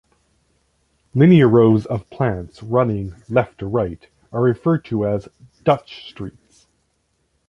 Linear 1.13 1.47
rows 1.47 1.85
of 1.85 2.09
plants 2.09 2.63
running 2.63 3.13
left-to-right 3.29 4.07
are 4.33 4.41
referred 4.41 4.83
to 4.85 5.05
as 5.05 5.29
"Dutch 5.63 6.09
streets". 6.09 6.65